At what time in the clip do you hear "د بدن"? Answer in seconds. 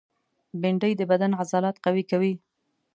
0.97-1.31